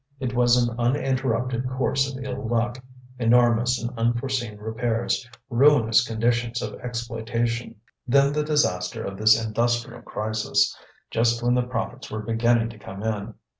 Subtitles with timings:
[0.19, 2.83] It was an uninterrupted course of ill luck,
[3.19, 7.75] enormous and unforeseen repairs, ruinous conditions of exploitation,
[8.07, 10.75] then the disaster of this industrial crisis,
[11.11, 13.35] just when the profits were beginning to come in.